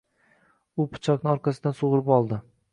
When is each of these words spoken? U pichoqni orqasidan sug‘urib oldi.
U 0.77 0.85
pichoqni 0.95 1.31
orqasidan 1.35 1.79
sug‘urib 1.83 2.13
oldi. 2.19 2.45